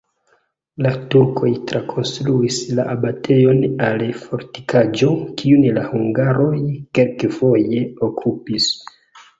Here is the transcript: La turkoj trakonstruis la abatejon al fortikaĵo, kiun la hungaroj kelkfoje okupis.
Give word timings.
La 0.85 0.93
turkoj 1.15 1.51
trakonstruis 1.71 2.57
la 2.79 2.87
abatejon 2.95 3.61
al 3.89 4.05
fortikaĵo, 4.23 5.11
kiun 5.43 5.69
la 5.79 5.85
hungaroj 5.93 6.57
kelkfoje 7.01 7.89
okupis. 8.11 8.75